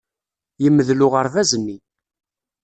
Yemdel 0.63 1.03
uɣerbaz-nni. 1.05 1.77